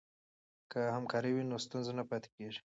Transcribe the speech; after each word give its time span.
که 0.71 0.79
همکاري 0.95 1.31
وي 1.33 1.43
نو 1.49 1.57
ستونزه 1.65 1.91
نه 1.99 2.03
پاتې 2.09 2.29
کیږي. 2.35 2.59